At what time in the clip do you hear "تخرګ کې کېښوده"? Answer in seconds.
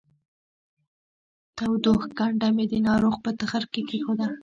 3.39-4.27